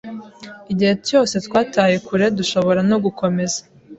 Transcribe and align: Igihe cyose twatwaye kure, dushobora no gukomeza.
Igihe 0.71 0.93
cyose 1.07 1.35
twatwaye 1.47 1.95
kure, 2.07 2.25
dushobora 2.37 2.79
no 2.89 2.97
gukomeza. 3.05 3.59